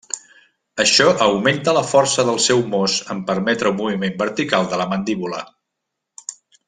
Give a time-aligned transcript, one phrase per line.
[0.83, 5.45] Això augmenta la força del seu mos en permetre un moviment vertical de la mandíbula.